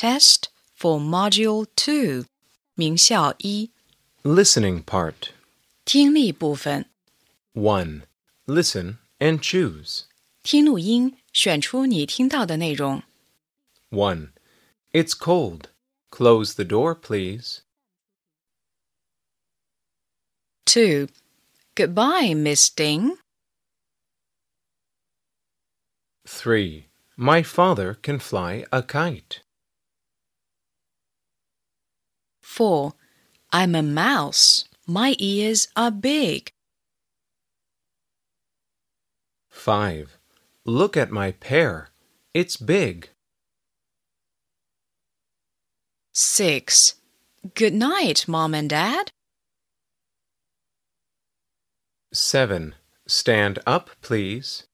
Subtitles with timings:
[0.00, 2.26] test for Module Two，
[2.74, 3.70] 名校一
[4.22, 5.30] Listening part.
[5.84, 6.90] 听力部分。
[7.54, 8.02] 1.
[8.46, 10.04] Listen and choose.
[10.42, 13.02] 听录音，选出你听到的内容。
[13.90, 14.30] 1.
[14.92, 15.70] It's cold.
[16.10, 17.60] Close the door, please.
[20.66, 21.08] 2.
[21.74, 23.16] Goodbye, Miss Ding.
[26.26, 26.86] 3.
[27.16, 29.42] My father can fly a kite.
[32.51, 32.91] 4.
[33.53, 34.65] I'm a mouse.
[34.85, 36.51] My ears are big.
[39.49, 40.17] 5.
[40.65, 41.91] Look at my pear.
[42.33, 43.09] It's big.
[46.13, 46.95] 6.
[47.53, 49.11] Good night, Mom and Dad.
[52.11, 52.75] 7.
[53.07, 54.67] Stand up, please.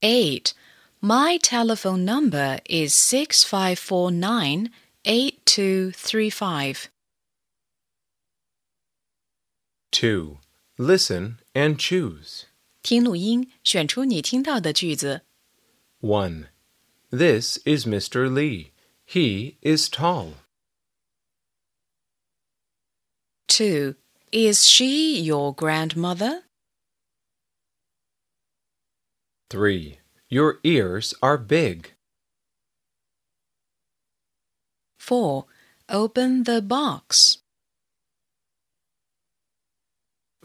[0.00, 0.54] 8.
[1.01, 4.69] My telephone number is 6549
[5.05, 6.89] 8235.
[9.91, 10.37] 2.
[10.77, 12.45] Listen and choose.
[12.83, 15.21] 听录音，选出你听到的句子。
[16.01, 16.47] 1.
[17.09, 18.29] This is Mr.
[18.29, 18.71] Lee.
[19.05, 20.35] He is tall.
[23.47, 23.95] 2.
[24.31, 26.43] Is she your grandmother?
[29.49, 29.97] 3.
[30.35, 31.93] Your ears are big.
[34.97, 35.45] 4.
[35.89, 37.39] Open the box.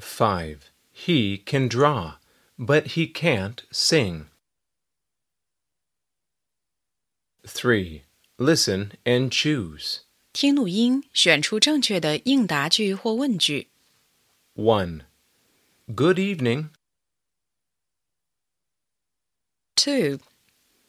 [0.01, 0.71] 5.
[0.91, 2.17] He can draw,
[2.59, 4.27] but he can't sing.
[7.47, 8.03] 3.
[8.39, 10.01] Listen and choose.
[10.33, 13.71] 听录音，选出正确的应答句或问句。
[14.55, 15.03] 1.
[15.95, 16.71] Good evening.
[19.76, 20.20] 2.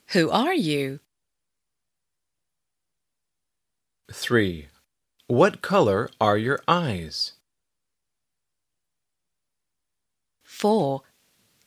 [0.09, 1.01] Who are you?
[4.13, 4.69] 3.
[5.27, 7.33] What color are your eyes?
[10.45, 11.01] 4.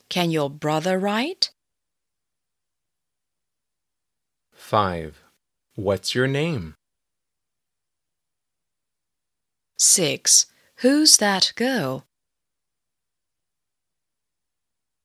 [0.09, 1.51] Can your brother write?
[4.53, 5.23] 5.
[5.75, 6.75] What's your name?
[9.77, 10.45] 6.
[10.77, 12.05] Who's that girl?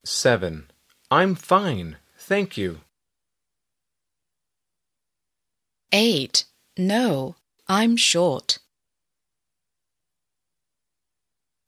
[0.05, 0.70] 7.
[1.10, 2.82] I'm fine, thank you.
[5.92, 6.46] 8.
[6.78, 7.36] No,
[7.68, 8.58] I'm short.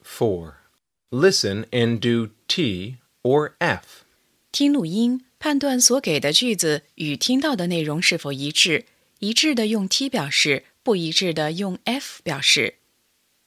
[0.01, 0.55] 4.
[1.11, 4.03] Listen and do T or F.
[4.51, 8.85] 听录音，判断所给的句子与听到的内容是否一致，
[9.19, 12.79] 一致的用 T 表示，不一致的用 F 表示。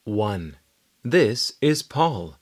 [0.05, 0.55] 1.
[1.03, 2.37] This is Paul.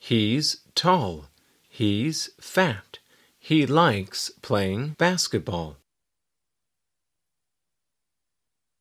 [0.00, 1.26] He's tall.
[1.70, 2.97] He's fat.
[3.39, 5.77] He likes playing basketball.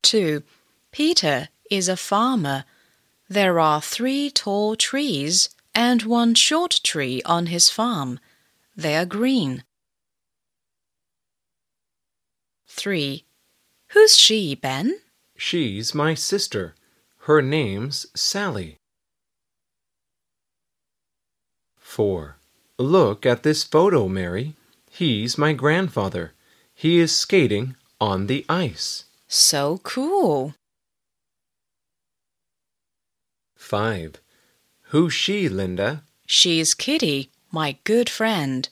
[0.03, 0.43] 2.
[0.91, 2.65] Peter is a farmer.
[3.29, 8.19] There are three tall trees and one short tree on his farm.
[8.75, 9.65] They are green.
[12.67, 13.25] 3.
[13.89, 14.99] Who's she, Ben?
[15.37, 16.75] She's my sister.
[17.23, 18.79] Her name's Sally.
[21.77, 22.38] 4.
[22.79, 24.55] Look at this photo, Mary.
[24.89, 26.33] He's my grandfather.
[26.75, 29.07] He is skating on the ice.
[29.27, 30.55] So cool.
[33.57, 34.15] 5.
[34.91, 36.05] Who's she, Linda?
[36.25, 38.69] She's Kitty, my good friend.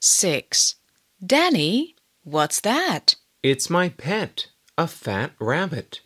[0.00, 0.74] 6.
[1.24, 1.94] Danny,
[2.24, 3.14] what's that?
[3.42, 6.00] It's my pet, a fat rabbit.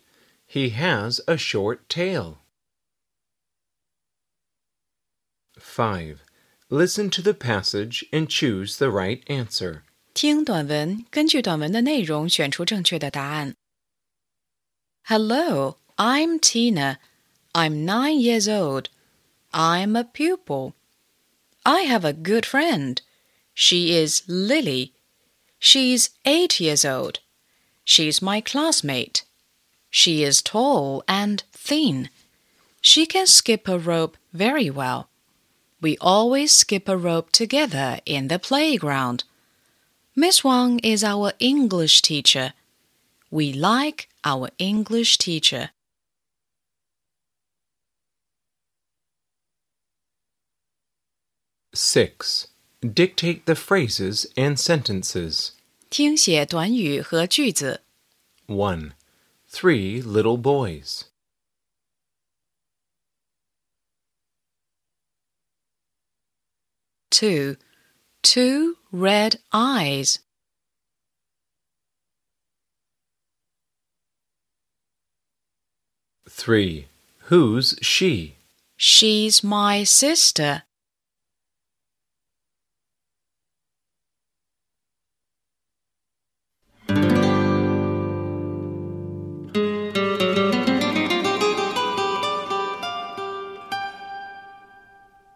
[0.45, 2.40] He has a short tail.
[5.60, 6.22] 5.
[6.70, 9.82] Listen to the passage and choose the right answer.
[10.14, 13.54] 听短文，根据短文的内容选出正确的答案。
[15.04, 16.96] Hello, I'm Tina.
[17.52, 18.86] I'm nine years old.
[19.52, 20.72] I'm a pupil.
[21.62, 23.00] I have a good friend.
[23.54, 24.92] She is Lily.
[25.60, 27.20] She's eight years old.
[27.84, 29.22] She's my classmate.
[29.90, 32.10] She is tall and thin.
[32.80, 35.08] She can skip a rope very well.
[35.80, 39.24] We always skip a rope together in the playground.
[40.14, 42.54] Miss Wang is our English teacher.
[43.30, 45.70] We like our English teacher.
[51.74, 52.48] Six.
[52.80, 55.52] Dictate the phrases and sentences.
[55.90, 57.82] 听写短语和句子。
[58.46, 58.92] 1.
[59.50, 61.04] Three little boys.
[67.11, 67.57] 2.
[68.23, 70.19] Two red eyes.
[76.29, 76.87] Three.
[77.25, 78.35] Who's she?
[78.75, 80.63] She's my sister.